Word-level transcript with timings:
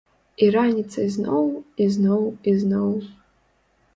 І 0.45 0.47
раніцай 0.53 1.07
зноў, 1.15 1.43
і 1.85 1.87
зноў, 1.97 2.23
і 2.53 2.57
зноў. 2.65 2.91